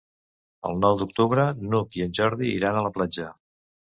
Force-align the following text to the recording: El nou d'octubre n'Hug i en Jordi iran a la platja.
El 0.69 0.79
nou 0.85 0.95
d'octubre 1.01 1.45
n'Hug 1.67 1.99
i 1.99 2.03
en 2.07 2.17
Jordi 2.21 2.51
iran 2.61 2.79
a 2.81 2.87
la 2.89 2.95
platja. 2.97 3.29